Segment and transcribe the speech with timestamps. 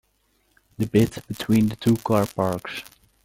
[0.79, 2.81] The bit between the two car parks?